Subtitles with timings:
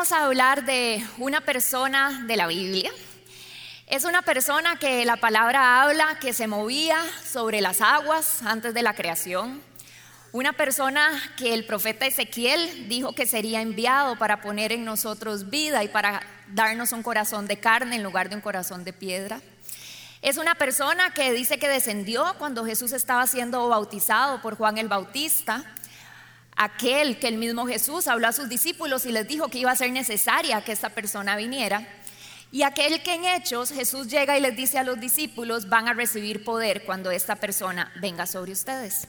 [0.00, 2.90] Vamos a hablar de una persona de la Biblia.
[3.86, 8.80] Es una persona que la palabra habla que se movía sobre las aguas antes de
[8.80, 9.60] la creación.
[10.32, 15.84] Una persona que el profeta Ezequiel dijo que sería enviado para poner en nosotros vida
[15.84, 19.42] y para darnos un corazón de carne en lugar de un corazón de piedra.
[20.22, 24.88] Es una persona que dice que descendió cuando Jesús estaba siendo bautizado por Juan el
[24.88, 25.62] Bautista
[26.60, 29.76] aquel que el mismo Jesús habló a sus discípulos y les dijo que iba a
[29.76, 31.88] ser necesaria que esta persona viniera.
[32.52, 35.94] Y aquel que en Hechos Jesús llega y les dice a los discípulos, van a
[35.94, 39.08] recibir poder cuando esta persona venga sobre ustedes.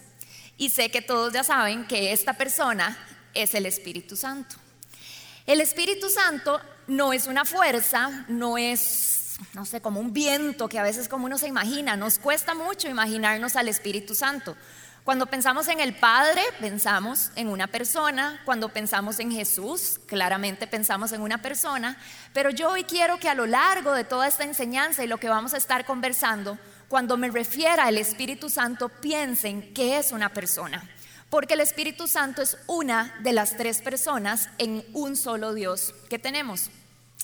[0.58, 2.98] Y sé que todos ya saben que esta persona
[3.34, 4.56] es el Espíritu Santo.
[5.46, 10.80] El Espíritu Santo no es una fuerza, no es, no sé, como un viento que
[10.80, 14.56] a veces como uno se imagina, nos cuesta mucho imaginarnos al Espíritu Santo.
[15.04, 18.40] Cuando pensamos en el Padre, pensamos en una persona.
[18.46, 21.98] Cuando pensamos en Jesús, claramente pensamos en una persona.
[22.34, 25.28] Pero yo hoy quiero que a lo largo de toda esta enseñanza y lo que
[25.28, 30.88] vamos a estar conversando, cuando me refiera al Espíritu Santo, piensen que es una persona.
[31.32, 36.20] Porque el Espíritu Santo es una de las tres personas en un solo Dios que
[36.20, 36.70] tenemos.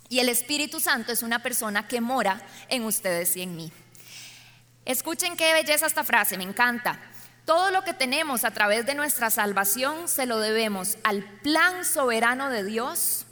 [0.09, 3.71] Y el Espíritu Santo es una persona que mora en ustedes y en mí.
[4.83, 6.99] Escuchen qué belleza esta frase, me encanta.
[7.47, 12.49] Todo lo que tenemos a través de nuestra salvación se lo debemos al plan soberano
[12.49, 13.25] de Dios,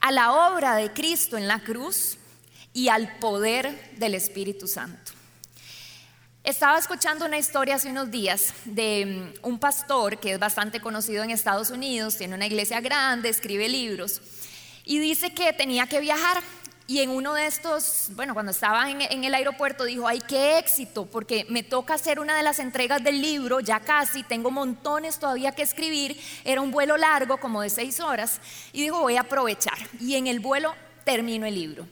[0.00, 2.16] a la obra de Cristo en la cruz
[2.72, 5.12] y al poder del Espíritu Santo.
[6.42, 11.22] Estaba escuchando una historia hace unos días de mm, un pastor que es bastante conocido
[11.22, 14.22] en Estados Unidos, tiene una iglesia grande, escribe libros
[14.86, 16.42] y dice que tenía que viajar
[16.90, 21.06] y en uno de estos, bueno, cuando estaba en, el aeropuerto, dijo, ay, qué éxito,
[21.06, 25.52] porque me toca hacer una de las entregas del libro, ya casi, tengo montones todavía
[25.52, 28.40] que escribir, era un vuelo largo, como de seis horas,
[28.72, 29.78] y dijo, voy a aprovechar.
[30.00, 30.74] Y en el vuelo
[31.04, 31.86] termino el libro.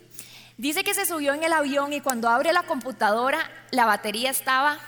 [0.56, 4.80] Dice que se subió en el avión y cuando abre la computadora, la batería estaba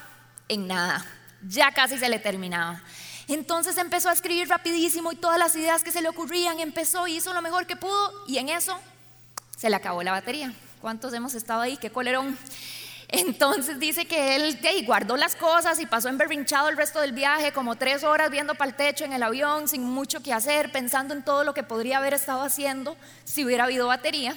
[0.49, 1.07] en nada,
[1.47, 2.83] ya casi se le terminaba.
[3.29, 7.19] Entonces empezó a escribir rapidísimo y todas las ideas que se le ocurrían, empezó y
[7.19, 8.77] hizo lo mejor que pudo y en eso
[9.61, 10.55] se le acabó la batería.
[10.81, 11.77] ¿Cuántos hemos estado ahí?
[11.77, 12.39] ¡Qué colerón!
[13.09, 17.77] Entonces dice que él guardó las cosas y pasó emberrinchado el resto del viaje, como
[17.77, 21.23] tres horas viendo para el techo en el avión, sin mucho que hacer, pensando en
[21.23, 24.35] todo lo que podría haber estado haciendo si hubiera habido batería.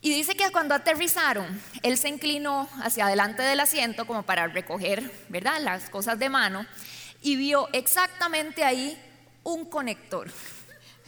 [0.00, 5.10] Y dice que cuando aterrizaron, él se inclinó hacia adelante del asiento como para recoger,
[5.28, 6.64] ¿verdad?, las cosas de mano
[7.20, 8.96] y vio exactamente ahí
[9.42, 10.30] un conector.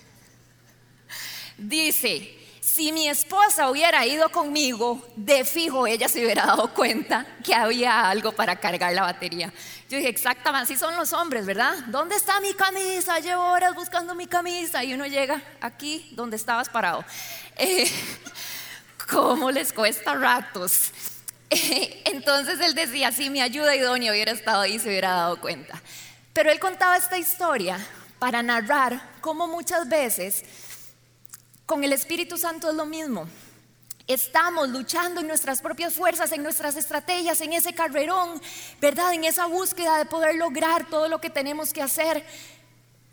[1.56, 2.45] Dice,
[2.76, 8.10] si mi esposa hubiera ido conmigo, de fijo ella se hubiera dado cuenta que había
[8.10, 9.50] algo para cargar la batería.
[9.88, 11.74] Yo dije, exactamente, así son los hombres, ¿verdad?
[11.86, 13.18] ¿Dónde está mi camisa?
[13.20, 17.02] Llevo horas buscando mi camisa y uno llega aquí donde estabas parado.
[17.56, 17.90] Eh,
[19.10, 20.90] ¿Cómo les cuesta ratos?
[21.48, 25.80] Eh, entonces él decía, si mi ayuda idónea hubiera estado ahí, se hubiera dado cuenta.
[26.34, 27.78] Pero él contaba esta historia
[28.18, 30.44] para narrar cómo muchas veces
[31.66, 33.28] con el Espíritu Santo es lo mismo.
[34.06, 38.40] Estamos luchando en nuestras propias fuerzas, en nuestras estrategias, en ese carrerón,
[38.80, 39.12] ¿verdad?
[39.12, 42.24] En esa búsqueda de poder lograr todo lo que tenemos que hacer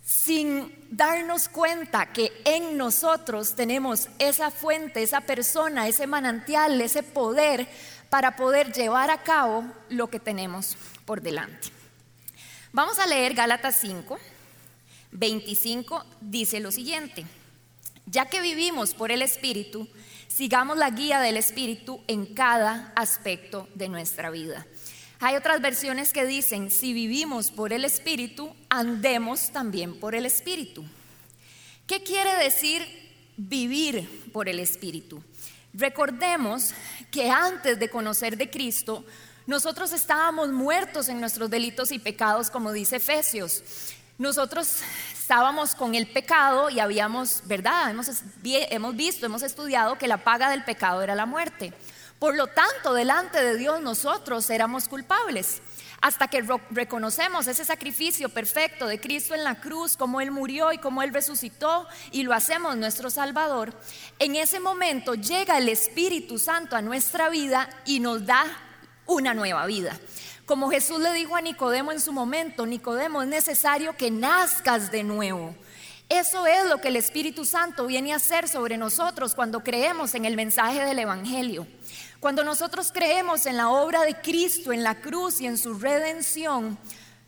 [0.06, 7.68] sin darnos cuenta que en nosotros tenemos esa fuente, esa persona, ese manantial, ese poder
[8.10, 11.70] para poder llevar a cabo lo que tenemos por delante.
[12.72, 14.20] Vamos a leer Gálatas 5,
[15.12, 17.26] 25, dice lo siguiente.
[18.06, 19.88] Ya que vivimos por el Espíritu,
[20.28, 24.66] sigamos la guía del Espíritu en cada aspecto de nuestra vida.
[25.20, 30.84] Hay otras versiones que dicen, si vivimos por el Espíritu, andemos también por el Espíritu.
[31.88, 32.86] ¿Qué quiere decir
[33.38, 35.24] vivir por el Espíritu?
[35.74, 36.72] Recordemos
[37.10, 39.06] que antes de conocer de Cristo,
[39.48, 43.64] nosotros estábamos muertos en nuestros delitos y pecados, como dice Efesios.
[44.20, 44.82] Nosotros
[45.12, 47.90] estábamos con el pecado y habíamos, ¿verdad?
[47.90, 48.08] Hemos,
[48.44, 51.74] hemos visto, hemos estudiado que la paga del pecado era la muerte.
[52.20, 55.64] Por lo tanto, delante de Dios nosotros éramos culpables.
[56.00, 60.78] Hasta que reconocemos ese sacrificio perfecto de Cristo en la cruz, como Él murió y
[60.78, 63.74] como Él resucitó y lo hacemos nuestro Salvador,
[64.20, 68.46] en ese momento llega el Espíritu Santo a nuestra vida y nos da
[69.06, 69.98] una nueva vida.
[70.46, 75.04] Como Jesús le dijo a Nicodemo en su momento, Nicodemo, es necesario que nazcas de
[75.04, 75.56] nuevo.
[76.10, 80.26] Eso es lo que el Espíritu Santo viene a hacer sobre nosotros cuando creemos en
[80.26, 81.66] el mensaje del Evangelio.
[82.20, 86.78] Cuando nosotros creemos en la obra de Cristo, en la cruz y en su redención,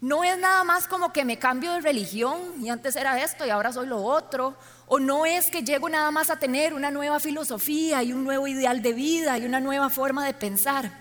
[0.01, 3.49] no es nada más como que me cambio de religión y antes era esto y
[3.49, 4.55] ahora soy lo otro,
[4.87, 8.45] o no es que llego nada más a tener una nueva filosofía y un nuevo
[8.45, 10.91] ideal de vida y una nueva forma de pensar.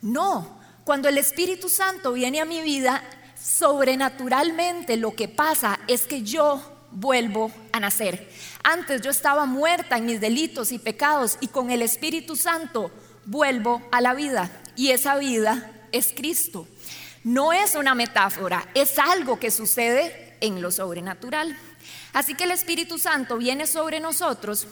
[0.00, 3.02] No, cuando el Espíritu Santo viene a mi vida,
[3.40, 6.60] sobrenaturalmente lo que pasa es que yo
[6.90, 8.28] vuelvo a nacer.
[8.62, 12.90] Antes yo estaba muerta en mis delitos y pecados y con el Espíritu Santo
[13.24, 16.66] vuelvo a la vida y esa vida es Cristo.
[17.22, 21.56] No es una metáfora, es algo que sucede en lo sobrenatural.
[22.12, 24.66] Así que el Espíritu Santo viene sobre nosotros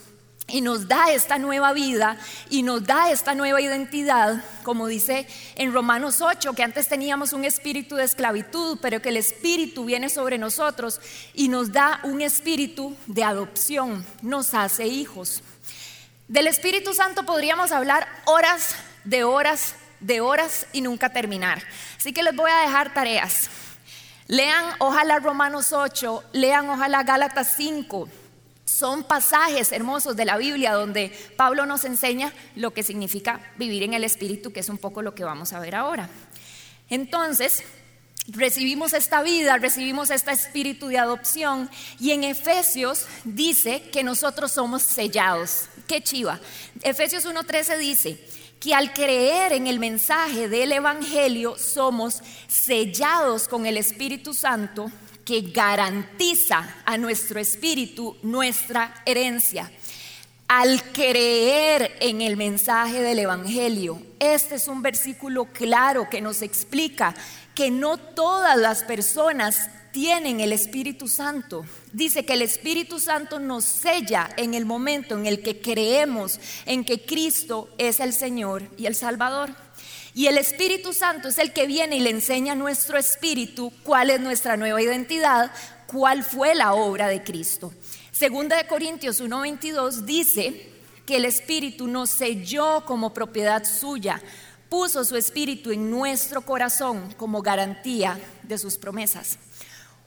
[0.48, 2.16] y nos da esta nueva vida
[2.50, 7.44] y nos da esta nueva identidad, como dice en Romanos 8, que antes teníamos un
[7.44, 11.00] espíritu de esclavitud, pero que el espíritu viene sobre nosotros
[11.34, 15.42] y nos da un espíritu de adopción, nos hace hijos.
[16.26, 18.74] Del Espíritu Santo podríamos hablar horas
[19.04, 21.62] de horas de horas y nunca terminar.
[21.96, 23.48] Así que les voy a dejar tareas.
[24.26, 28.08] Lean ojalá Romanos 8, lean ojalá Gálatas 5.
[28.68, 33.94] Son pasajes hermosos de la Biblia donde Pablo nos enseña lo que significa vivir en
[33.94, 36.10] el Espíritu, que es un poco lo que vamos a ver ahora.
[36.90, 37.62] Entonces,
[38.26, 44.82] recibimos esta vida, recibimos este espíritu de adopción y en Efesios dice que nosotros somos
[44.82, 45.70] sellados.
[45.86, 46.38] Qué chiva.
[46.82, 48.22] Efesios 1.13 dice,
[48.60, 54.90] que al creer en el mensaje del Evangelio somos sellados con el Espíritu Santo
[55.28, 59.70] que garantiza a nuestro espíritu nuestra herencia.
[60.48, 67.14] Al creer en el mensaje del Evangelio, este es un versículo claro que nos explica
[67.54, 71.66] que no todas las personas tienen el Espíritu Santo.
[71.92, 76.86] Dice que el Espíritu Santo nos sella en el momento en el que creemos en
[76.86, 79.50] que Cristo es el Señor y el Salvador.
[80.14, 84.10] Y el Espíritu Santo es el que viene y le enseña a nuestro espíritu cuál
[84.10, 85.50] es nuestra nueva identidad,
[85.86, 87.72] cuál fue la obra de Cristo.
[88.10, 90.70] Segunda de Corintios 1:22 dice
[91.06, 94.20] que el Espíritu nos selló como propiedad suya,
[94.68, 99.38] puso su Espíritu en nuestro corazón como garantía de sus promesas.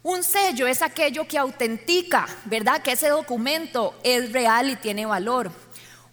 [0.04, 2.82] Un sello es aquello que autentica, ¿verdad?
[2.82, 5.52] Que ese documento es real y tiene valor.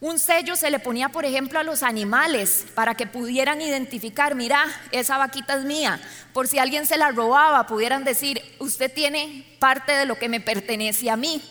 [0.00, 4.64] Un sello se le ponía, por ejemplo, a los animales para que pudieran identificar, mira,
[4.92, 6.00] esa vaquita es mía.
[6.32, 10.40] Por si alguien se la robaba, pudieran decir, usted tiene parte de lo que me
[10.40, 11.42] pertenece a mí.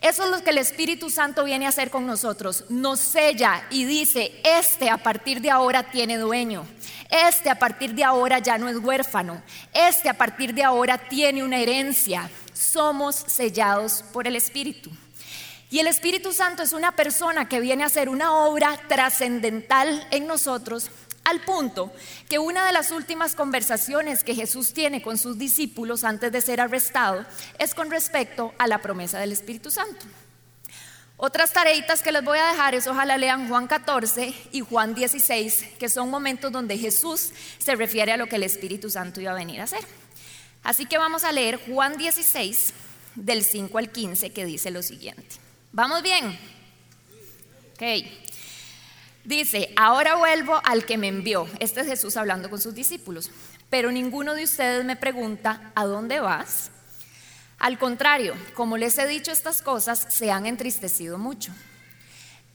[0.00, 2.66] Eso es lo que el Espíritu Santo viene a hacer con nosotros.
[2.68, 6.64] Nos sella y dice, este a partir de ahora tiene dueño.
[7.10, 9.42] Este a partir de ahora ya no es huérfano.
[9.74, 12.30] Este a partir de ahora tiene una herencia.
[12.52, 14.92] Somos sellados por el Espíritu.
[15.70, 20.26] Y el Espíritu Santo es una persona que viene a hacer una obra trascendental en
[20.26, 20.90] nosotros
[21.24, 21.92] al punto
[22.30, 26.62] que una de las últimas conversaciones que Jesús tiene con sus discípulos antes de ser
[26.62, 27.26] arrestado
[27.58, 30.06] es con respecto a la promesa del Espíritu Santo.
[31.18, 35.64] Otras tareitas que les voy a dejar es ojalá lean Juan 14 y Juan 16,
[35.78, 39.34] que son momentos donde Jesús se refiere a lo que el Espíritu Santo iba a
[39.34, 39.84] venir a hacer.
[40.62, 42.72] Así que vamos a leer Juan 16
[43.16, 45.47] del 5 al 15 que dice lo siguiente.
[45.72, 46.38] ¿Vamos bien?
[47.74, 47.82] Ok.
[49.24, 51.46] Dice, ahora vuelvo al que me envió.
[51.60, 53.30] Este es Jesús hablando con sus discípulos.
[53.68, 56.70] Pero ninguno de ustedes me pregunta, ¿a dónde vas?
[57.58, 61.52] Al contrario, como les he dicho estas cosas, se han entristecido mucho.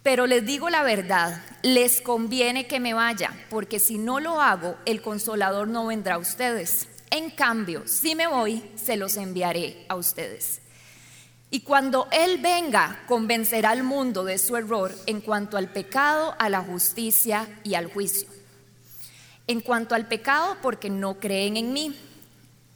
[0.02, 4.76] Pero les digo la verdad, les conviene que me vaya, porque si no lo hago,
[4.86, 6.88] el consolador no vendrá a ustedes.
[7.12, 10.63] En cambio, si me voy, se los enviaré a ustedes.
[11.54, 16.50] Y cuando Él venga, convencerá al mundo de su error en cuanto al pecado, a
[16.50, 18.28] la justicia y al juicio.
[19.46, 21.96] En cuanto al pecado, porque no creen en mí.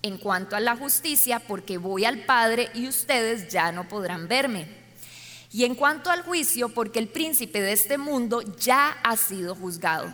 [0.04, 4.68] En cuanto a la justicia, porque voy al Padre y ustedes ya no podrán verme.
[5.52, 10.14] Y en cuanto al juicio, porque el príncipe de este mundo ya ha sido juzgado.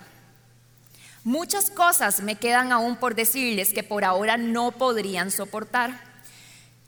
[1.25, 6.12] Muchas cosas me quedan aún por decirles que por ahora no podrían soportar.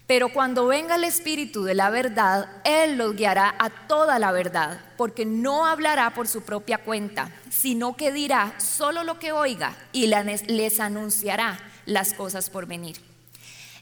[0.07, 4.79] Pero cuando venga el Espíritu de la verdad, Él los guiará a toda la verdad,
[4.97, 10.05] porque no hablará por su propia cuenta, sino que dirá solo lo que oiga y
[10.07, 12.97] les anunciará las cosas por venir.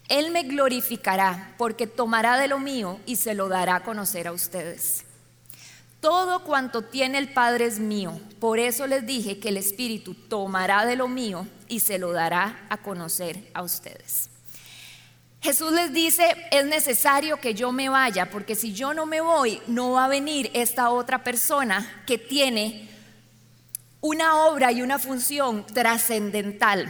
[0.08, 4.32] Él me glorificará, porque tomará de lo mío y se lo dará a conocer a
[4.32, 5.06] ustedes.
[6.00, 10.86] Todo cuanto tiene el Padre es mío, por eso les dije que el Espíritu tomará
[10.86, 14.30] de lo mío y se lo dará a conocer a ustedes.
[15.44, 19.62] Jesús les dice, es necesario que yo me vaya, porque si yo no me voy,
[19.68, 22.90] no va a venir esta otra persona que tiene
[24.00, 26.90] una obra y una función trascendental.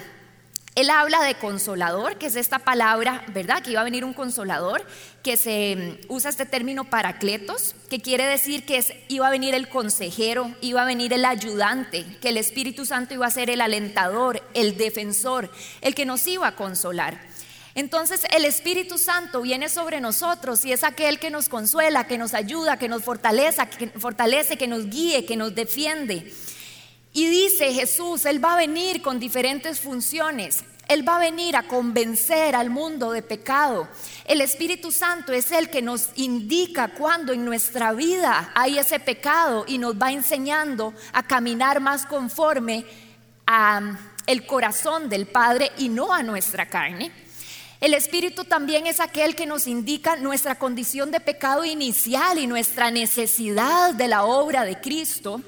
[0.76, 3.64] Él habla de consolador, que es esta palabra, ¿verdad?
[3.64, 4.86] Que iba a venir un consolador,
[5.24, 9.56] que se mm, usa este término paracletos, que quiere decir que es, iba a venir
[9.56, 13.62] el consejero, iba a venir el ayudante, que el Espíritu Santo iba a ser el
[13.62, 17.33] alentador, el defensor, el que nos iba a consolar.
[17.76, 22.34] Entonces el Espíritu Santo viene sobre nosotros y es aquel que nos consuela, que nos
[22.34, 26.32] ayuda, que nos fortalece, que, fortalece, que nos guíe, que nos defiende.
[27.14, 30.64] Y dice Jesús, Él va a venir con diferentes funciones.
[30.88, 33.88] Él va a venir a convencer al mundo de pecado.
[34.26, 39.64] El Espíritu Santo es el que nos indica cuando en nuestra vida hay ese pecado
[39.68, 42.86] y nos va enseñando a caminar más conforme
[43.48, 47.23] a el corazón del Padre y no a nuestra carne.
[47.84, 52.92] El Espíritu también es aquel que nos indica nuestra condición de pecado inicial y nuestra
[52.92, 55.42] necesidad de la obra de Cristo.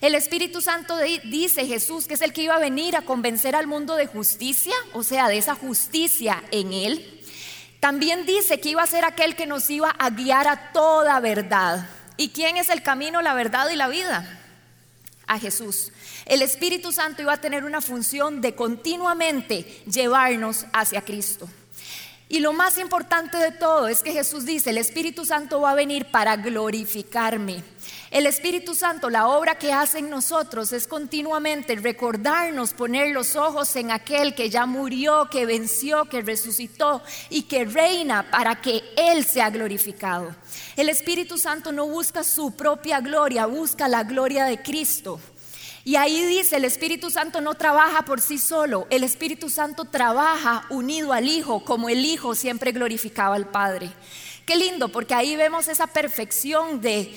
[0.00, 3.66] El Espíritu Santo dice Jesús que es el que iba a venir a convencer al
[3.66, 7.22] mundo de justicia, o sea, de esa justicia en él.
[7.80, 11.86] También dice que iba a ser aquel que nos iba a guiar a toda verdad.
[12.16, 14.40] ¿Y quién es el camino, la verdad y la vida?
[15.26, 15.92] A Jesús.
[16.24, 21.46] El Espíritu Santo iba a tener una función de continuamente llevarnos hacia Cristo.
[22.28, 25.74] Y lo más importante de todo es que Jesús dice, el Espíritu Santo va a
[25.74, 27.62] venir para glorificarme.
[28.10, 33.76] El Espíritu Santo, la obra que hace en nosotros es continuamente recordarnos, poner los ojos
[33.76, 39.24] en aquel que ya murió, que venció, que resucitó y que reina para que Él
[39.24, 40.34] sea glorificado.
[40.76, 45.20] El Espíritu Santo no busca su propia gloria, busca la gloria de Cristo.
[45.84, 50.64] Y ahí dice, el Espíritu Santo no trabaja por sí solo, el Espíritu Santo trabaja
[50.70, 53.90] unido al Hijo, como el Hijo siempre glorificaba al Padre.
[54.46, 57.14] Qué lindo, porque ahí vemos esa perfección de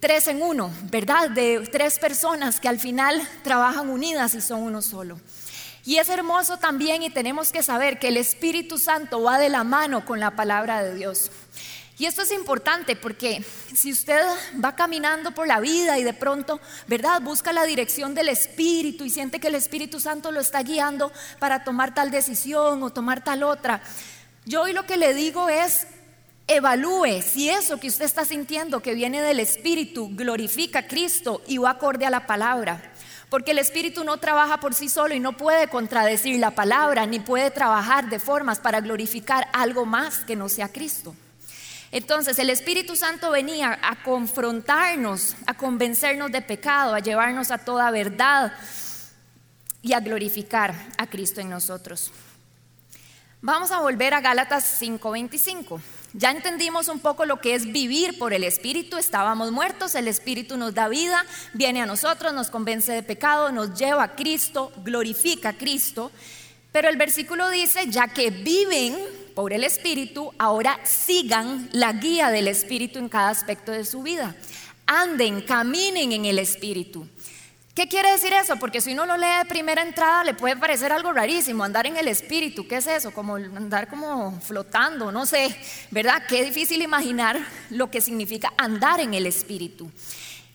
[0.00, 1.30] tres en uno, ¿verdad?
[1.30, 5.20] De tres personas que al final trabajan unidas y son uno solo.
[5.84, 9.62] Y es hermoso también y tenemos que saber que el Espíritu Santo va de la
[9.62, 11.30] mano con la palabra de Dios.
[11.98, 13.42] Y esto es importante porque
[13.74, 14.20] si usted
[14.62, 17.22] va caminando por la vida y de pronto, ¿verdad?
[17.22, 21.64] Busca la dirección del Espíritu y siente que el Espíritu Santo lo está guiando para
[21.64, 23.82] tomar tal decisión o tomar tal otra.
[24.44, 25.86] Yo hoy lo que le digo es,
[26.46, 31.56] evalúe si eso que usted está sintiendo que viene del Espíritu glorifica a Cristo y
[31.56, 32.92] va acorde a la palabra.
[33.30, 37.20] Porque el Espíritu no trabaja por sí solo y no puede contradecir la palabra, ni
[37.20, 41.16] puede trabajar de formas para glorificar algo más que no sea Cristo.
[41.96, 47.90] Entonces el Espíritu Santo venía a confrontarnos, a convencernos de pecado, a llevarnos a toda
[47.90, 48.52] verdad
[49.80, 52.10] y a glorificar a Cristo en nosotros.
[53.40, 55.80] Vamos a volver a Gálatas 5:25.
[56.12, 58.98] Ya entendimos un poco lo que es vivir por el Espíritu.
[58.98, 61.24] Estábamos muertos, el Espíritu nos da vida,
[61.54, 66.12] viene a nosotros, nos convence de pecado, nos lleva a Cristo, glorifica a Cristo.
[66.72, 72.48] Pero el versículo dice, ya que viven por el Espíritu, ahora sigan la guía del
[72.48, 74.34] Espíritu en cada aspecto de su vida.
[74.86, 77.06] Anden, caminen en el Espíritu.
[77.74, 78.56] ¿Qué quiere decir eso?
[78.56, 81.98] Porque si uno lo lee de primera entrada le puede parecer algo rarísimo, andar en
[81.98, 83.10] el espíritu, ¿qué es eso?
[83.10, 85.54] Como andar como flotando, no sé,
[85.90, 86.22] ¿verdad?
[86.26, 87.38] Qué difícil imaginar
[87.68, 89.90] lo que significa andar en el espíritu.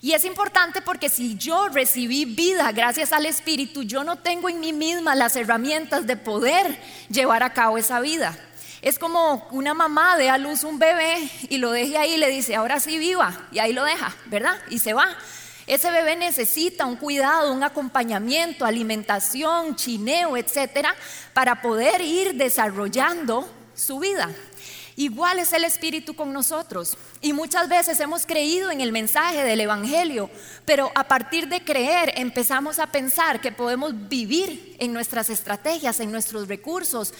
[0.02, 4.60] Y es importante porque si yo recibí vida gracias al espíritu, yo no tengo en
[4.60, 8.36] mí misma las herramientas de poder llevar a cabo esa vida.
[8.82, 12.30] Es como una mamá de a luz un bebé y lo deje ahí y le
[12.30, 14.60] dice, ahora sí viva, y ahí lo deja, ¿verdad?
[14.70, 15.08] Y se va.
[15.68, 20.96] Ese bebé necesita un cuidado, un acompañamiento, alimentación, chineo, etcétera,
[21.34, 24.30] para poder ir desarrollando su vida.
[24.96, 26.98] Igual es el Espíritu con nosotros.
[27.22, 30.30] Y muchas veces hemos creído en el mensaje del Evangelio,
[30.66, 36.12] pero a partir de creer empezamos a pensar que podemos vivir en nuestras estrategias, en
[36.12, 37.14] nuestros recursos,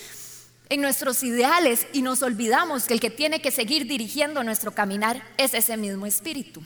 [0.72, 5.22] en nuestros ideales y nos olvidamos que el que tiene que seguir dirigiendo nuestro caminar
[5.38, 6.63] es ese mismo espíritu.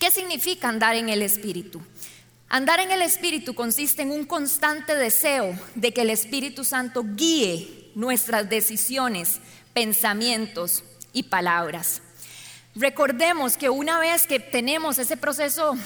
[0.00, 1.80] ¿Qué significa andar en el espíritu?
[2.48, 7.92] Andar en el espíritu consiste en un constante deseo de que el Espíritu Santo guíe
[7.94, 9.38] nuestras decisiones,
[9.72, 12.02] pensamientos y palabras.
[12.74, 15.76] Recordemos que una vez que tenemos ese proceso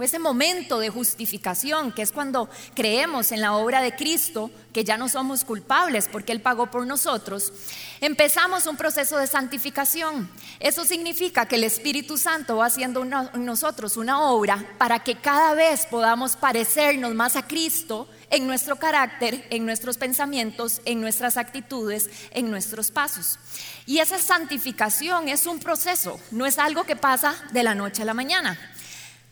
[0.00, 4.82] o ese momento de justificación, que es cuando creemos en la obra de Cristo, que
[4.82, 7.52] ya no somos culpables porque Él pagó por nosotros,
[8.00, 10.30] empezamos un proceso de santificación.
[10.58, 15.52] Eso significa que el Espíritu Santo va haciendo en nosotros una obra para que cada
[15.52, 22.08] vez podamos parecernos más a Cristo en nuestro carácter, en nuestros pensamientos, en nuestras actitudes,
[22.30, 23.38] en nuestros pasos.
[23.84, 28.06] Y esa santificación es un proceso, no es algo que pasa de la noche a
[28.06, 28.58] la mañana.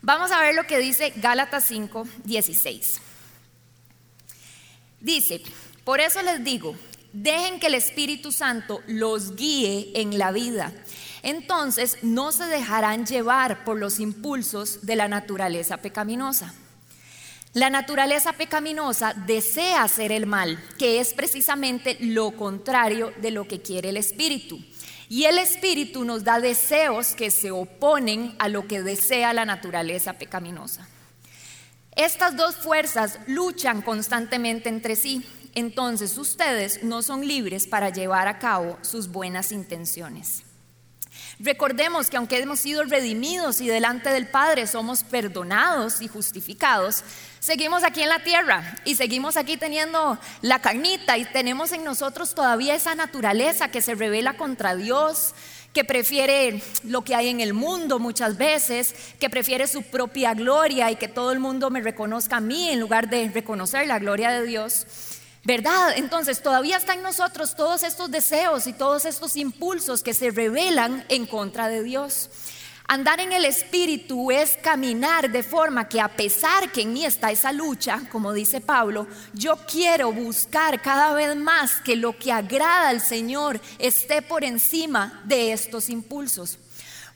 [0.01, 3.01] Vamos a ver lo que dice Gálatas 5, 16.
[5.01, 5.43] Dice,
[5.85, 6.77] Por eso les digo,
[7.13, 10.73] dejen que el Espíritu Santo los guíe en la vida.
[11.23, 16.55] Entonces no se dejarán llevar por los impulsos de la naturaleza pecaminosa.
[17.55, 23.63] La naturaleza pecaminosa desea hacer el mal, que es precisamente lo contrario de lo que
[23.63, 24.61] quiere el Espíritu.
[25.09, 30.15] Y el Espíritu nos da deseos que se oponen a lo que desea la naturaleza
[30.15, 30.87] pecaminosa.
[31.97, 35.25] Estas dos fuerzas luchan constantemente entre sí,
[35.55, 40.45] entonces ustedes no son libres para llevar a cabo sus buenas intenciones.
[41.41, 47.05] Recordemos que aunque hemos sido redimidos y delante del Padre somos perdonados y justificados,
[47.39, 52.35] seguimos aquí en la tierra y seguimos aquí teniendo la carnita y tenemos en nosotros
[52.35, 55.33] todavía esa naturaleza que se revela contra Dios,
[55.73, 60.91] que prefiere lo que hay en el mundo muchas veces, que prefiere su propia gloria
[60.91, 64.31] y que todo el mundo me reconozca a mí en lugar de reconocer la gloria
[64.31, 64.87] de Dios.
[65.49, 65.95] ¿Verdad?
[65.97, 71.07] Entonces todavía están en nosotros todos estos deseos y todos estos impulsos que se revelan
[71.09, 72.29] en contra de Dios.
[72.87, 77.31] Andar en el Espíritu es caminar de forma que a pesar que en mí está
[77.31, 82.91] esa lucha, como dice Pablo, yo quiero buscar cada vez más que lo que agrada
[82.91, 86.59] al Señor esté por encima de estos impulsos.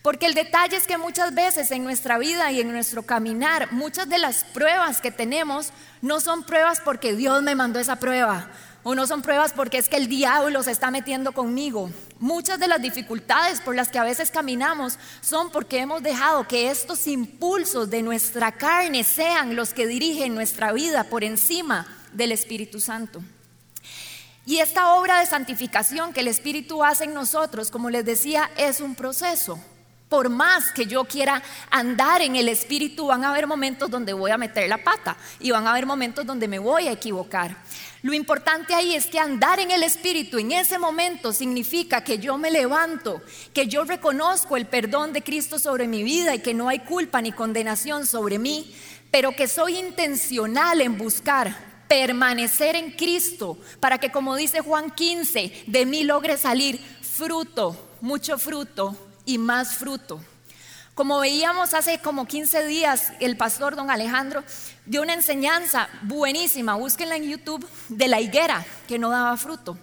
[0.02, 4.08] Porque el detalle es que muchas veces en nuestra vida y en nuestro caminar, muchas
[4.08, 8.50] de las pruebas que tenemos no son pruebas porque Dios me mandó esa prueba
[8.82, 11.88] o no son pruebas porque es que el diablo se está metiendo conmigo.
[12.18, 16.70] Muchas de las dificultades por las que a veces caminamos son porque hemos dejado que
[16.70, 22.80] estos impulsos de nuestra carne sean los que dirigen nuestra vida por encima del Espíritu
[22.80, 23.22] Santo.
[24.44, 28.80] Y esta obra de santificación que el Espíritu hace en nosotros, como les decía, es
[28.80, 29.60] un proceso.
[30.12, 34.30] Por más que yo quiera andar en el Espíritu, van a haber momentos donde voy
[34.30, 37.56] a meter la pata y van a haber momentos donde me voy a equivocar.
[38.02, 42.36] Lo importante ahí es que andar en el Espíritu en ese momento significa que yo
[42.36, 43.22] me levanto,
[43.54, 47.22] que yo reconozco el perdón de Cristo sobre mi vida y que no hay culpa
[47.22, 48.70] ni condenación sobre mí,
[49.10, 51.56] pero que soy intencional en buscar
[51.88, 58.38] permanecer en Cristo para que, como dice Juan 15, de mí logre salir fruto, mucho
[58.38, 60.20] fruto y más fruto.
[60.94, 64.44] Como veíamos hace como 15 días, el pastor don Alejandro
[64.84, 69.78] dio una enseñanza buenísima, búsquenla en YouTube, de la higuera que no daba fruto.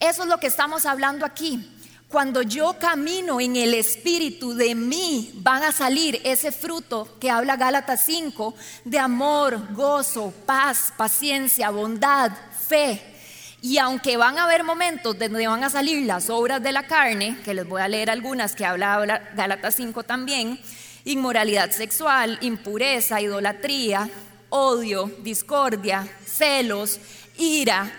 [0.00, 1.78] Eso es lo que estamos hablando aquí.
[2.08, 7.56] Cuando yo camino en el espíritu de mí, van a salir ese fruto que habla
[7.56, 12.32] Gálatas 5 de amor, gozo, paz, paciencia, bondad,
[12.68, 13.11] fe,
[13.62, 17.38] y aunque van a haber momentos donde van a salir las obras de la carne,
[17.44, 20.58] que les voy a leer algunas que habla Gálatas 5 también,
[21.04, 24.10] inmoralidad sexual, impureza, idolatría,
[24.48, 26.98] odio, discordia, celos,
[27.38, 27.90] ira,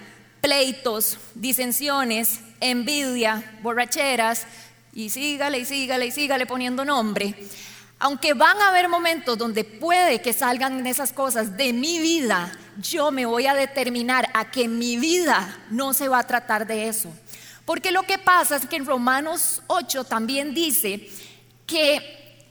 [0.41, 4.45] pleitos, disensiones, envidia, borracheras,
[4.93, 7.33] y sígale y sígale y sígale poniendo nombre.
[8.03, 13.11] Aunque van a haber momentos donde puede que salgan esas cosas de mi vida, yo
[13.11, 17.09] me voy a determinar a que mi vida no se va a tratar de eso.
[17.63, 21.09] Porque lo que pasa es que en Romanos 8 también dice
[21.65, 22.43] que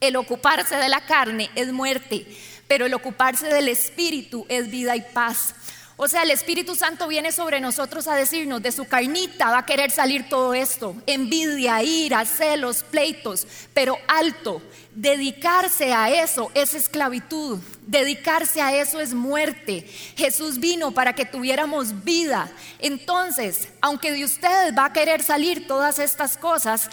[0.00, 2.26] el ocuparse de la carne es muerte,
[2.66, 5.54] pero el ocuparse del espíritu es vida y paz.
[5.96, 9.66] O sea, el Espíritu Santo viene sobre nosotros a decirnos, de su carnita va a
[9.66, 14.62] querer salir todo esto, envidia, ira, celos, pleitos, pero alto,
[14.94, 19.86] dedicarse a eso es esclavitud, dedicarse a eso es muerte.
[20.16, 22.50] Jesús vino para que tuviéramos vida.
[22.78, 26.88] Entonces, aunque de ustedes va a querer salir todas estas cosas,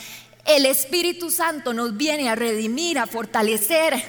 [0.46, 4.04] el Espíritu Santo nos viene a redimir, a fortalecer,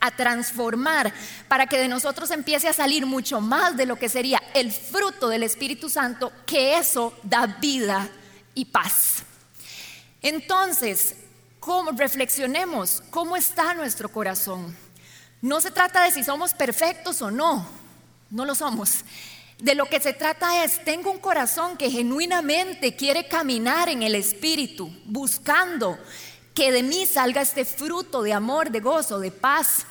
[0.00, 1.12] a transformar,
[1.48, 5.28] para que de nosotros empiece a salir mucho más de lo que sería el fruto
[5.28, 8.08] del Espíritu Santo, que eso da vida
[8.54, 9.22] y paz.
[10.22, 11.16] Entonces,
[11.58, 13.02] ¿cómo reflexionemos?
[13.10, 14.76] ¿Cómo está nuestro corazón?
[15.42, 17.66] No se trata de si somos perfectos o no,
[18.30, 19.04] no lo somos.
[19.58, 24.14] De lo que se trata es, tengo un corazón que genuinamente quiere caminar en el
[24.14, 25.98] Espíritu, buscando
[26.54, 29.86] que de mí salga este fruto de amor, de gozo, de paz.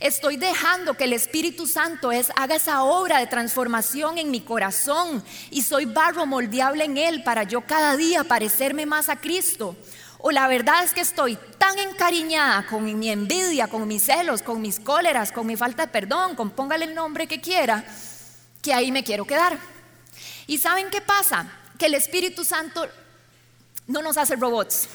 [0.00, 5.22] Estoy dejando que el Espíritu Santo es, haga esa obra de transformación en mi corazón
[5.50, 9.76] y soy barro moldeable en él para yo cada día parecerme más a Cristo.
[10.22, 14.60] O la verdad es que estoy tan encariñada con mi envidia, con mis celos, con
[14.60, 17.84] mis cóleras, con mi falta de perdón, con póngale el nombre que quiera,
[18.62, 19.58] que ahí me quiero quedar.
[20.46, 21.46] ¿Y saben qué pasa?
[21.78, 22.86] Que el Espíritu Santo
[23.86, 24.88] no nos hace robots.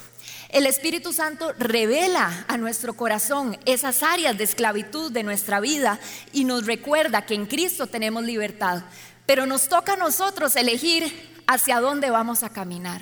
[0.50, 6.00] El Espíritu Santo revela a nuestro corazón esas áreas de esclavitud de nuestra vida
[6.32, 8.84] y nos recuerda que en Cristo tenemos libertad.
[9.26, 13.02] Pero nos toca a nosotros elegir hacia dónde vamos a caminar.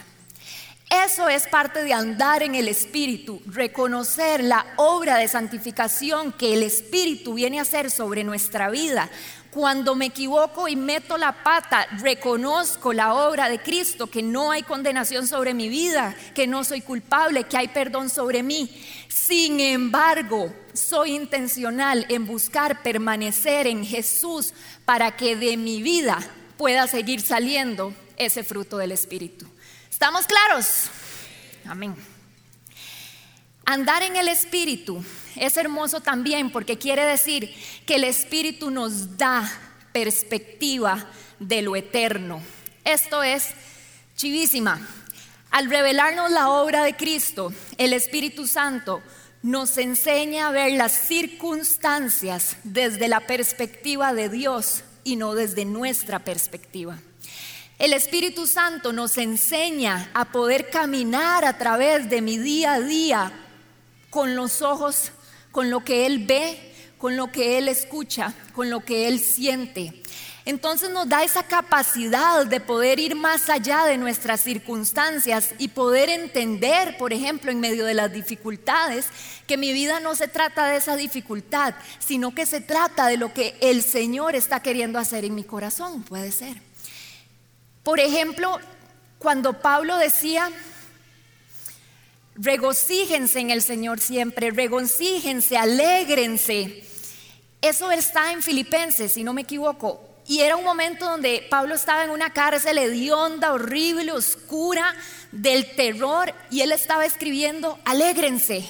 [1.06, 6.62] Eso es parte de andar en el Espíritu, reconocer la obra de santificación que el
[6.62, 9.10] Espíritu viene a hacer sobre nuestra vida,
[9.54, 14.64] cuando me equivoco y meto la pata, reconozco la obra de Cristo, que no hay
[14.64, 18.70] condenación sobre mi vida, que no soy culpable, que hay perdón sobre mí.
[19.08, 24.54] Sin embargo, soy intencional en buscar permanecer en Jesús
[24.86, 26.18] para que de mi vida
[26.58, 29.46] pueda seguir saliendo ese fruto del Espíritu.
[29.90, 30.86] ¿Estamos claros?
[31.66, 32.13] Amén.
[33.66, 35.04] Andar en el Espíritu
[35.38, 37.54] es hermoso también porque quiere decir
[37.86, 39.50] que el Espíritu nos da
[39.94, 41.08] perspectiva
[41.40, 42.42] de lo eterno.
[42.84, 43.50] Esto es
[44.18, 44.86] chivísima.
[45.50, 49.02] Al revelarnos la obra de Cristo, el Espíritu Santo
[49.44, 56.20] nos enseña a ver las circunstancias desde la perspectiva de Dios y no desde nuestra
[56.20, 56.98] perspectiva.
[57.80, 63.43] El Espíritu Santo nos enseña a poder caminar a través de mi día a día
[64.14, 65.12] con los ojos
[65.52, 70.04] con lo que Él ve, con lo que Él escucha, con lo que Él siente.
[70.46, 76.10] Entonces nos da esa capacidad de poder ir más allá de nuestras circunstancias y poder
[76.10, 79.08] entender, por ejemplo, en medio de las dificultades,
[79.48, 83.34] que mi vida no se trata de esa dificultad, sino que se trata de lo
[83.34, 86.62] que el Señor está queriendo hacer en mi corazón, puede ser.
[87.82, 88.60] Por ejemplo,
[89.18, 90.52] cuando Pablo decía,
[92.36, 96.84] regocíjense en el Señor siempre, regocíjense, alégrense.
[97.62, 100.02] Eso está en Filipenses, si no me equivoco.
[100.28, 104.96] Y era un momento donde Pablo estaba en una cárcel hedionda, horrible, oscura,
[105.32, 108.70] del terror, y él estaba escribiendo, alégrense.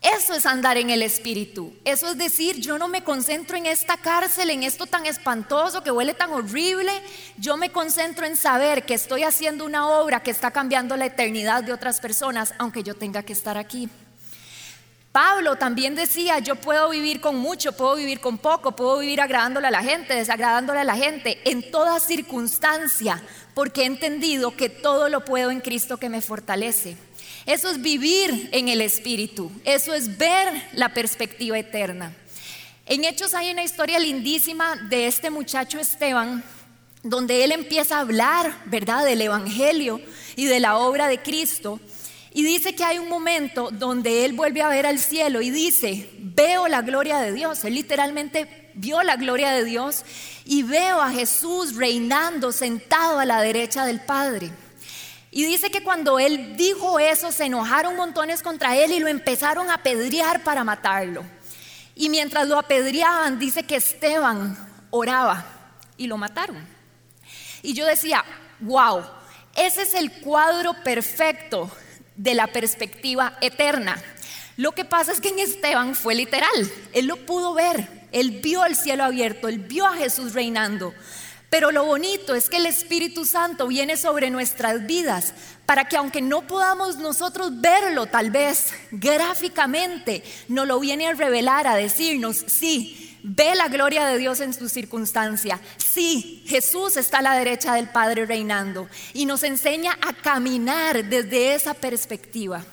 [0.00, 1.74] Eso es andar en el Espíritu.
[1.84, 5.90] Eso es decir, yo no me concentro en esta cárcel, en esto tan espantoso, que
[5.90, 6.90] huele tan horrible.
[7.36, 11.64] Yo me concentro en saber que estoy haciendo una obra que está cambiando la eternidad
[11.64, 13.90] de otras personas, aunque yo tenga que estar aquí.
[15.12, 19.66] Pablo también decía, yo puedo vivir con mucho, puedo vivir con poco, puedo vivir agradándole
[19.66, 23.20] a la gente, desagradándole a la gente, en toda circunstancia,
[23.52, 26.96] porque he entendido que todo lo puedo en Cristo que me fortalece.
[27.46, 32.14] Eso es vivir en el Espíritu, eso es ver la perspectiva eterna.
[32.86, 36.42] En Hechos hay una historia lindísima de este muchacho Esteban,
[37.02, 40.00] donde él empieza a hablar, ¿verdad?, del Evangelio
[40.36, 41.80] y de la obra de Cristo.
[42.32, 46.10] Y dice que hay un momento donde él vuelve a ver al cielo y dice,
[46.18, 47.64] veo la gloria de Dios.
[47.64, 50.04] Él literalmente vio la gloria de Dios
[50.44, 54.50] y veo a Jesús reinando sentado a la derecha del Padre.
[55.30, 59.70] Y dice que cuando él dijo eso, se enojaron montones contra él y lo empezaron
[59.70, 61.24] a apedrear para matarlo.
[61.94, 64.56] Y mientras lo apedreaban, dice que Esteban
[64.90, 65.44] oraba
[65.96, 66.66] y lo mataron.
[67.62, 68.24] Y yo decía,
[68.60, 69.04] wow,
[69.54, 71.70] ese es el cuadro perfecto
[72.16, 74.02] de la perspectiva eterna.
[74.56, 78.64] Lo que pasa es que en Esteban fue literal, él lo pudo ver, él vio
[78.64, 80.92] el cielo abierto, él vio a Jesús reinando.
[81.50, 85.34] Pero lo bonito es que el Espíritu Santo viene sobre nuestras vidas
[85.66, 91.66] para que aunque no podamos nosotros verlo tal vez gráficamente, nos lo viene a revelar,
[91.66, 95.60] a decirnos, sí, ve la gloria de Dios en tu circunstancia.
[95.76, 101.54] Sí, Jesús está a la derecha del Padre reinando y nos enseña a caminar desde
[101.54, 102.64] esa perspectiva.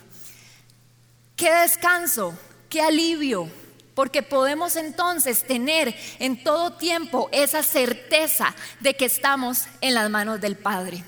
[1.36, 2.38] Qué descanso,
[2.70, 3.50] qué alivio
[3.98, 10.40] porque podemos entonces tener en todo tiempo esa certeza de que estamos en las manos
[10.40, 11.04] del Padre.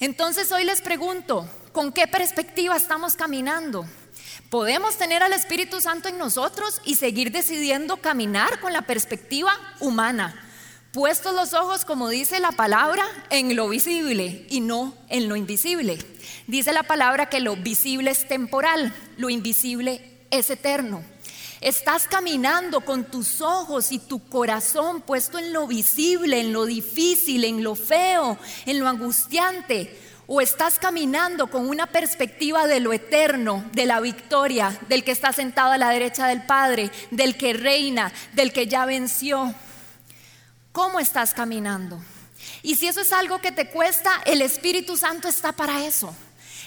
[0.00, 3.86] Entonces hoy les pregunto, ¿con qué perspectiva estamos caminando?
[4.50, 10.46] Podemos tener al Espíritu Santo en nosotros y seguir decidiendo caminar con la perspectiva humana,
[10.92, 15.98] puestos los ojos, como dice la palabra, en lo visible y no en lo invisible.
[16.46, 21.02] Dice la palabra que lo visible es temporal, lo invisible es eterno.
[21.60, 27.44] Estás caminando con tus ojos y tu corazón puesto en lo visible, en lo difícil,
[27.44, 29.98] en lo feo, en lo angustiante.
[30.26, 35.32] O estás caminando con una perspectiva de lo eterno, de la victoria, del que está
[35.32, 39.54] sentado a la derecha del Padre, del que reina, del que ya venció.
[40.72, 42.00] ¿Cómo estás caminando?
[42.62, 46.14] Y si eso es algo que te cuesta, el Espíritu Santo está para eso.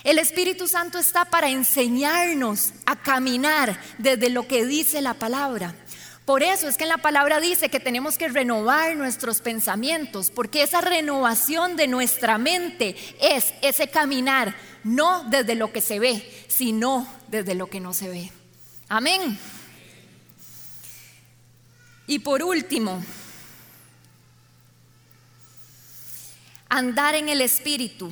[0.03, 5.75] El Espíritu Santo está para enseñarnos a caminar desde lo que dice la palabra.
[6.25, 10.63] Por eso es que en la palabra dice que tenemos que renovar nuestros pensamientos, porque
[10.63, 17.07] esa renovación de nuestra mente es ese caminar, no desde lo que se ve, sino
[17.27, 18.31] desde lo que no se ve.
[18.89, 19.37] Amén.
[22.07, 23.03] Y por último,
[26.69, 28.11] andar en el Espíritu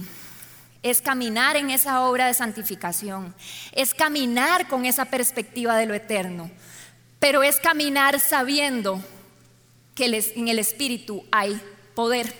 [0.84, 3.36] es caminar en esa obra de santificación,
[3.72, 6.50] es caminar con esa perspectiva de lo eterno
[7.22, 9.00] pero es caminar sabiendo
[9.94, 11.62] que en el Espíritu hay
[11.94, 12.34] poder.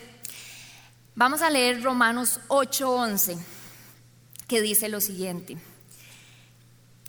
[1.14, 3.38] Vamos a leer Romanos 8:11,
[4.48, 5.56] que dice lo siguiente.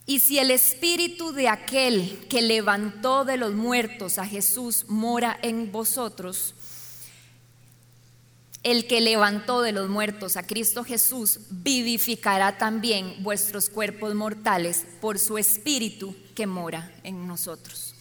[0.05, 5.71] Y si el espíritu de aquel que levantó de los muertos a Jesús mora en
[5.71, 6.53] vosotros,
[8.63, 15.19] el que levantó de los muertos a Cristo Jesús vivificará también vuestros cuerpos mortales por
[15.19, 17.93] su espíritu que mora en nosotros.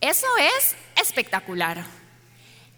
[0.00, 0.26] Eso
[0.58, 1.84] es espectacular.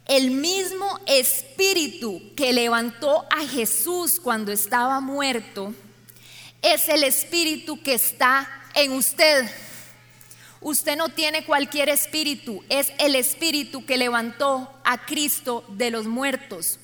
[0.07, 5.75] El mismo espíritu que levantó a Jesús cuando estaba muerto
[6.61, 9.49] es el espíritu que está en usted.
[10.63, 16.79] Usted no tiene cualquier espíritu, es el espíritu que levantó a Cristo de los muertos.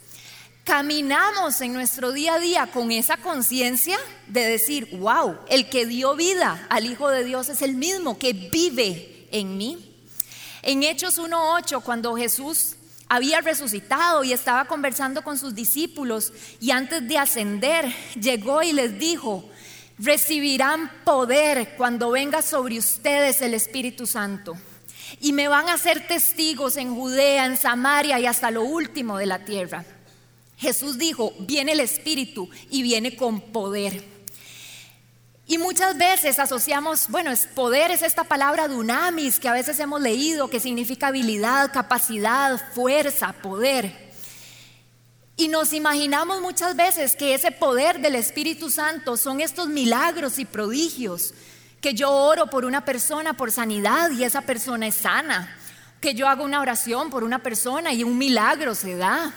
[0.64, 6.17] Caminamos en nuestro día a día con esa conciencia de decir, wow, el que dio
[6.17, 9.97] vida al Hijo de Dios es el mismo que vive en mí.
[10.62, 12.75] En Hechos 1.8, cuando Jesús
[13.09, 17.87] había resucitado y estaba conversando con sus discípulos y antes de ascender
[18.21, 19.49] llegó y les dijo,
[19.99, 24.57] recibirán poder cuando venga sobre ustedes el Espíritu Santo.
[25.21, 29.27] Y me van a ser testigos en Judea, en Samaria y hasta lo último de
[29.27, 29.85] la tierra.
[30.59, 34.05] Jesús dijo, viene el Espíritu y viene con poder.
[35.47, 40.03] Y muchas veces asociamos, bueno, es poder es esta palabra dunamis que a veces hemos
[40.03, 44.08] leído, que significa habilidad, capacidad, fuerza, poder.
[45.40, 50.44] Y nos imaginamos muchas veces que ese poder del Espíritu Santo son estos milagros y
[50.44, 51.33] prodigios,
[51.81, 55.57] que yo oro por una persona por sanidad y esa persona es sana,
[56.01, 59.33] que yo hago una oración por una persona y un milagro se da.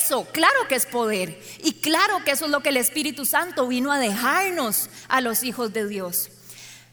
[0.00, 1.38] Eso, claro que es poder.
[1.62, 5.42] Y claro que eso es lo que el Espíritu Santo vino a dejarnos a los
[5.42, 6.30] hijos de Dios.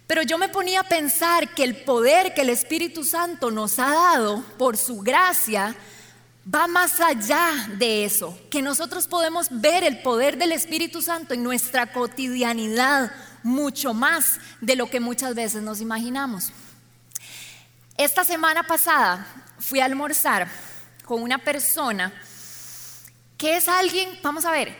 [0.05, 3.89] Pero yo me ponía a pensar que el poder que el Espíritu Santo nos ha
[3.89, 5.77] dado por su gracia
[6.43, 11.43] va más allá de eso, que nosotros podemos ver el poder del Espíritu Santo en
[11.43, 13.11] nuestra cotidianidad
[13.43, 16.51] mucho más de lo que muchas veces nos imaginamos.
[17.97, 19.25] Esta semana pasada
[19.59, 20.49] fui a almorzar
[21.05, 22.13] con una persona
[23.37, 24.75] que es alguien, vamos a ver,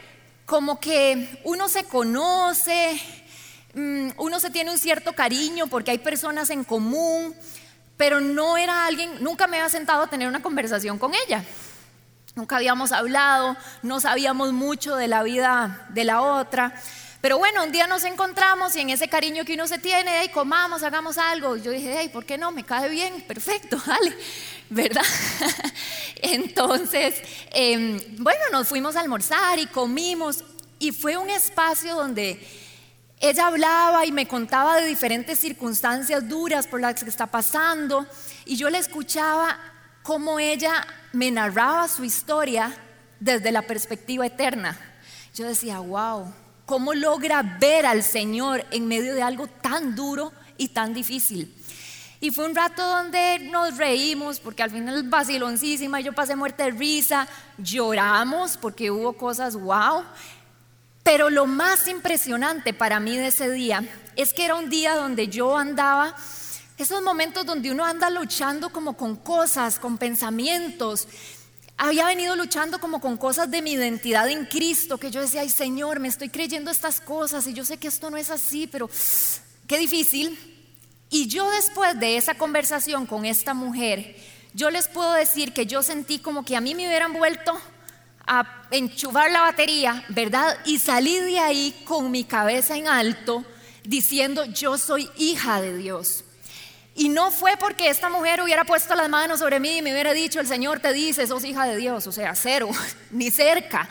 [0.46, 3.00] como que uno se conoce,
[3.74, 7.36] mm, uno se tiene un cierto cariño porque hay personas en común,
[8.00, 11.44] pero no era alguien, nunca me había sentado a tener una conversación con ella.
[12.34, 16.74] Nunca habíamos hablado, no sabíamos mucho de la vida de la otra.
[17.20, 20.32] Pero bueno, un día nos encontramos y en ese cariño que uno se tiene, hey,
[20.34, 21.58] comamos, hagamos algo.
[21.58, 22.54] Yo dije, hey, ¿por qué no?
[22.54, 24.16] Me cae bien, perfecto, dale,
[24.70, 25.04] ¿verdad?
[26.22, 30.46] Entonces, em, bueno, nos fuimos a almorzar y comimos
[30.80, 32.40] y fue un espacio donde
[33.20, 38.08] ella hablaba y me contaba de diferentes circunstancias duras por las que está pasando
[38.46, 39.60] y yo le escuchaba
[40.04, 42.74] cómo ella me narraba su historia
[43.20, 44.80] desde la perspectiva eterna.
[45.36, 46.34] Yo decía, wow,
[46.66, 51.54] ¿cómo logra ver al Señor en medio de algo tan duro y tan difícil?
[52.22, 56.72] Y fue un rato donde nos reímos, porque al final vaciloncísima, yo pasé muerte de
[56.72, 57.28] risa,
[57.58, 60.04] lloramos porque hubo cosas wow,
[61.12, 63.84] pero lo más impresionante para mí de ese día
[64.16, 66.16] es que era un día donde yo andaba,
[66.78, 71.08] esos momentos donde uno anda luchando como con cosas, con pensamientos.
[71.78, 75.50] Había venido luchando como con cosas de mi identidad en Cristo, que yo decía, ay
[75.50, 78.88] Señor, me estoy creyendo estas cosas y yo sé que esto no es así, pero
[79.66, 80.38] qué difícil.
[81.10, 84.16] Y yo después de esa conversación con esta mujer,
[84.54, 87.60] yo les puedo decir que yo sentí como que a mí me hubieran vuelto
[88.32, 90.56] a enchufar la batería, ¿verdad?
[90.64, 93.44] Y salí de ahí con mi cabeza en alto
[93.84, 96.24] diciendo, yo soy hija de Dios.
[96.94, 100.14] Y no fue porque esta mujer hubiera puesto las manos sobre mí y me hubiera
[100.14, 102.70] dicho, el Señor te dice, sos hija de Dios, o sea, cero,
[103.10, 103.90] ni cerca.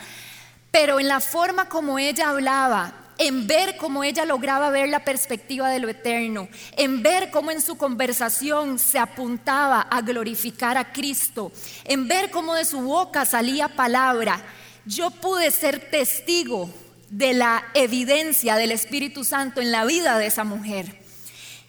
[0.71, 5.69] Pero en la forma como ella hablaba, en ver cómo ella lograba ver la perspectiva
[5.69, 11.51] de lo eterno, en ver cómo en su conversación se apuntaba a glorificar a Cristo,
[11.83, 14.41] en ver cómo de su boca salía palabra,
[14.85, 16.69] yo pude ser testigo
[17.09, 20.97] de la evidencia del Espíritu Santo en la vida de esa mujer.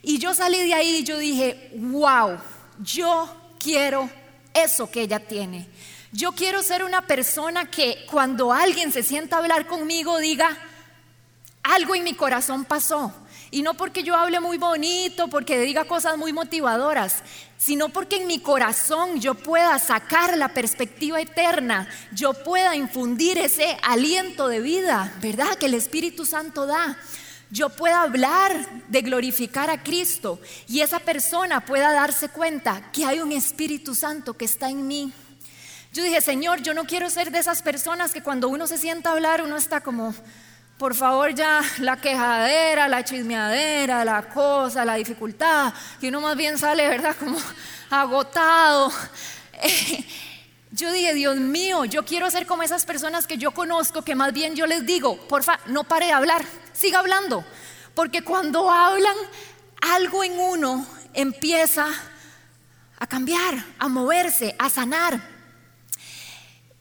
[0.03, 2.39] Y yo salí de ahí y yo dije, wow,
[2.79, 4.09] yo quiero
[4.55, 5.67] eso que ella tiene.
[6.13, 10.57] Yo quiero ser una persona que cuando alguien se sienta a hablar conmigo diga,
[11.63, 13.13] algo en mi corazón pasó.
[13.53, 17.25] Y no porque yo hable muy bonito, porque diga cosas muy motivadoras,
[17.59, 23.77] sino porque en mi corazón yo pueda sacar la perspectiva eterna, yo pueda infundir ese
[23.83, 25.57] aliento de vida, ¿verdad?
[25.57, 26.97] Que el Espíritu Santo da.
[27.51, 33.19] Yo pueda hablar de glorificar a Cristo y esa persona pueda darse cuenta que hay
[33.19, 35.13] un Espíritu Santo que está en mí.
[35.93, 39.11] Yo dije, Señor, yo no quiero ser de esas personas que cuando uno se sienta
[39.11, 40.15] a hablar uno está como,
[40.81, 46.57] por favor ya la quejadera, la chismeadera, la cosa, la dificultad, que uno más bien
[46.57, 47.15] sale, ¿verdad?
[47.21, 47.39] Como
[47.91, 48.91] agotado.
[50.73, 54.33] yo dije, Dios mío, yo quiero ser como esas personas que yo conozco, que más
[54.33, 57.45] bien yo les digo, porfa, no pare de hablar, siga hablando,
[57.95, 59.17] porque cuando hablan,
[59.83, 61.89] algo en uno empieza
[62.99, 65.21] a cambiar, a moverse, a sanar.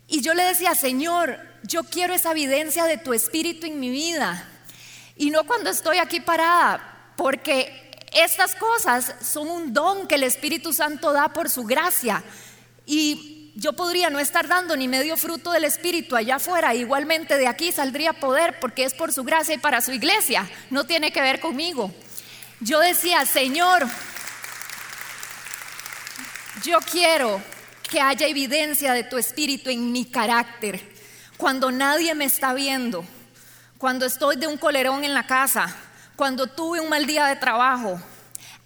[0.07, 4.47] Y yo le decía, Señor, yo quiero esa evidencia de tu espíritu en mi vida.
[5.15, 10.73] Y no cuando estoy aquí parada, porque estas cosas son un don que el Espíritu
[10.73, 12.23] Santo da por su gracia.
[12.85, 16.73] Y yo podría no estar dando ni medio fruto del Espíritu allá afuera.
[16.73, 20.49] Igualmente de aquí saldría poder porque es por su gracia y para su iglesia.
[20.69, 21.93] No tiene que ver conmigo.
[22.61, 23.87] Yo decía, Señor,
[26.63, 27.41] yo quiero
[27.89, 30.98] que haya evidencia de tu Espíritu en mi carácter
[31.39, 33.05] cuando nadie me está viendo,
[33.77, 35.73] cuando estoy de un colerón en la casa,
[36.17, 37.97] cuando tuve un mal día de trabajo,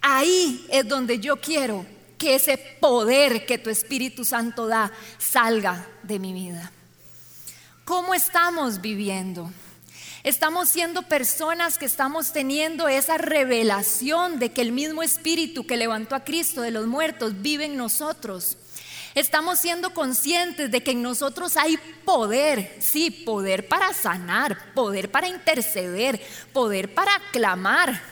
[0.00, 1.86] ahí es donde yo quiero
[2.18, 6.72] que ese poder que tu Espíritu Santo da salga de mi vida.
[7.84, 9.52] ¿Cómo estamos viviendo?
[10.24, 16.16] Estamos siendo personas que estamos teniendo esa revelación de que el mismo Espíritu que levantó
[16.16, 18.56] a Cristo de los muertos vive en nosotros.
[19.14, 25.28] Estamos siendo conscientes de que en nosotros hay poder, sí, poder para sanar, poder para
[25.28, 26.20] interceder,
[26.52, 28.02] poder para clamar,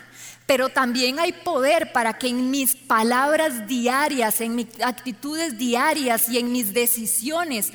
[0.46, 6.38] pero también hay poder para que en mis palabras diarias, en mis actitudes diarias y
[6.38, 7.72] en mis decisiones,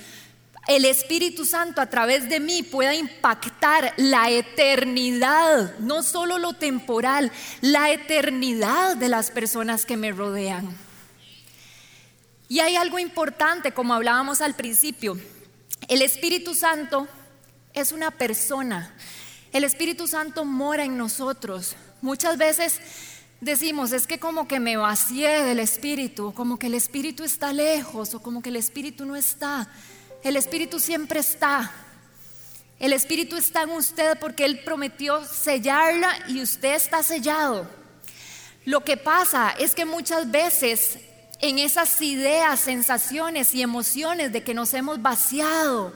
[0.67, 7.31] el Espíritu Santo a través de mí pueda impactar la eternidad, no solo lo temporal,
[7.59, 10.86] la eternidad de las personas que me rodean.
[12.49, 15.19] Y hay algo importante, como hablábamos al principio.
[15.87, 17.07] El Espíritu Santo
[17.73, 18.93] es una persona.
[19.51, 21.75] El Espíritu Santo mora en nosotros.
[22.01, 22.79] Muchas veces
[23.41, 28.13] decimos, es que como que me vacié del Espíritu, como que el Espíritu está lejos
[28.13, 29.69] o como que el Espíritu no está.
[30.23, 31.71] El Espíritu siempre está.
[32.79, 37.67] El Espíritu está en usted porque Él prometió sellarla y usted está sellado.
[38.65, 40.99] Lo que pasa es que muchas veces
[41.39, 45.93] en esas ideas, sensaciones y emociones de que nos hemos vaciado.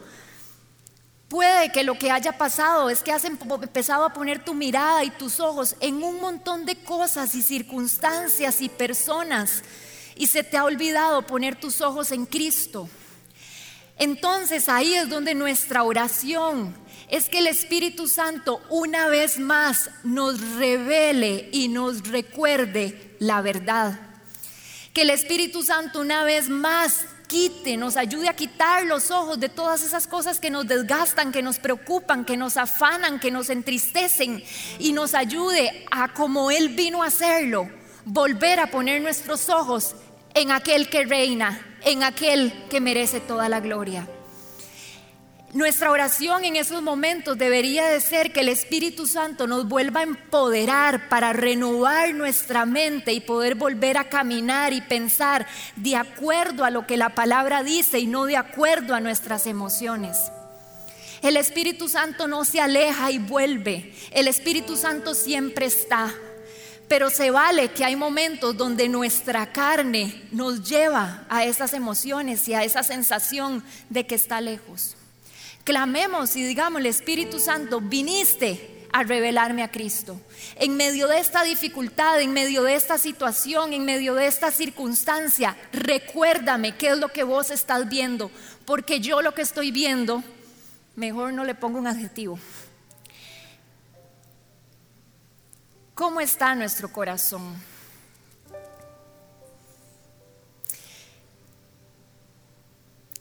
[1.27, 5.11] Puede que lo que haya pasado es que has empezado a poner tu mirada y
[5.11, 9.63] tus ojos en un montón de cosas y circunstancias y personas
[10.15, 12.89] y se te ha olvidado poner tus ojos en Cristo.
[13.97, 16.75] Entonces ahí es donde nuestra oración
[17.07, 24.10] es que el Espíritu Santo una vez más nos revele y nos recuerde la verdad.
[24.93, 29.47] Que el Espíritu Santo una vez más quite, nos ayude a quitar los ojos de
[29.47, 34.43] todas esas cosas que nos desgastan, que nos preocupan, que nos afanan, que nos entristecen
[34.79, 37.69] y nos ayude a, como Él vino a hacerlo,
[38.03, 39.95] volver a poner nuestros ojos
[40.33, 44.05] en aquel que reina, en aquel que merece toda la gloria.
[45.53, 50.03] Nuestra oración en esos momentos debería de ser que el Espíritu Santo nos vuelva a
[50.03, 56.69] empoderar para renovar nuestra mente y poder volver a caminar y pensar de acuerdo a
[56.69, 60.17] lo que la palabra dice y no de acuerdo a nuestras emociones.
[61.21, 63.93] El Espíritu Santo no se aleja y vuelve.
[64.11, 66.13] El Espíritu Santo siempre está.
[66.87, 72.53] Pero se vale que hay momentos donde nuestra carne nos lleva a esas emociones y
[72.53, 74.95] a esa sensación de que está lejos.
[75.71, 80.19] Clamemos y digamos, el Espíritu Santo, viniste a revelarme a Cristo.
[80.57, 85.55] En medio de esta dificultad, en medio de esta situación, en medio de esta circunstancia,
[85.71, 88.29] recuérdame qué es lo que vos estás viendo,
[88.65, 90.21] porque yo lo que estoy viendo,
[90.97, 92.37] mejor no le pongo un adjetivo.
[95.93, 97.55] ¿Cómo está nuestro corazón?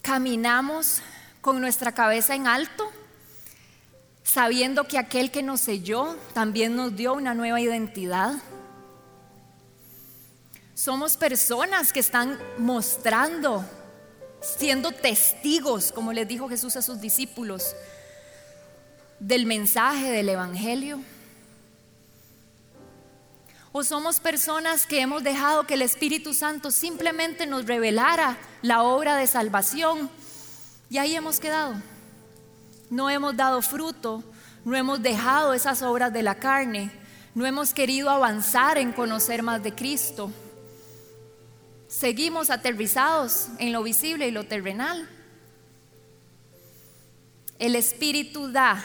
[0.02, 1.00] Caminamos
[1.40, 2.90] con nuestra cabeza en alto,
[4.22, 8.34] sabiendo que aquel que nos selló también nos dio una nueva identidad.
[10.74, 13.64] Somos personas que están mostrando,
[14.40, 17.74] siendo testigos, como les dijo Jesús a sus discípulos,
[19.18, 21.00] del mensaje del Evangelio.
[23.72, 29.16] ¿O somos personas que hemos dejado que el Espíritu Santo simplemente nos revelara la obra
[29.16, 30.10] de salvación
[30.90, 31.80] y ahí hemos quedado?
[32.90, 34.24] No hemos dado fruto,
[34.64, 36.90] no hemos dejado esas obras de la carne,
[37.32, 40.32] no hemos querido avanzar en conocer más de Cristo.
[41.86, 45.08] Seguimos aterrizados en lo visible y lo terrenal.
[47.60, 48.82] El Espíritu da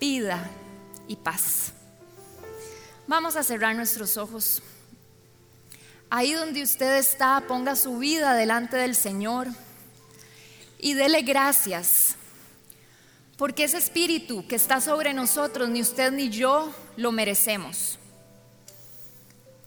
[0.00, 0.50] vida
[1.06, 1.72] y paz.
[3.06, 4.62] Vamos a cerrar nuestros ojos.
[6.10, 9.48] Ahí donde usted está, ponga su vida delante del Señor
[10.78, 12.16] y dele gracias.
[13.36, 17.98] Porque ese espíritu que está sobre nosotros, ni usted ni yo lo merecemos.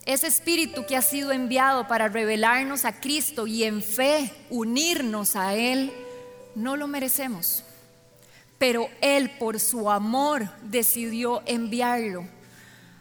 [0.06, 5.54] Ese espíritu que ha sido enviado para revelarnos a Cristo y en fe unirnos a
[5.54, 5.92] Él,
[6.56, 7.64] no lo merecemos.
[8.58, 12.28] Pero Él por su amor decidió enviarlo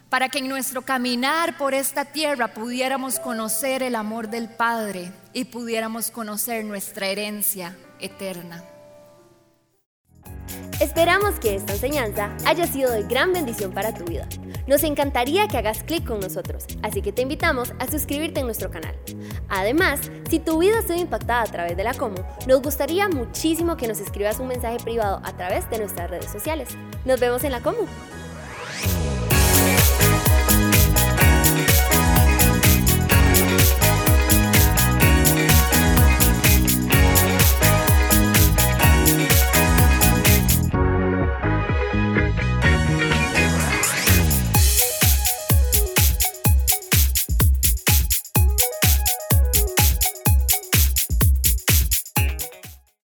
[0.09, 5.45] para que en nuestro caminar por esta tierra pudiéramos conocer el amor del Padre y
[5.45, 8.63] pudiéramos conocer nuestra herencia eterna.
[10.79, 14.27] Esperamos que esta enseñanza haya sido de gran bendición para tu vida.
[14.65, 18.71] Nos encantaría que hagas clic con nosotros, así que te invitamos a suscribirte en nuestro
[18.71, 18.95] canal.
[19.49, 22.15] Además, si tu vida ha sido impactada a través de la Como,
[22.47, 26.69] nos gustaría muchísimo que nos escribas un mensaje privado a través de nuestras redes sociales.
[27.03, 27.79] Nos vemos en la Como.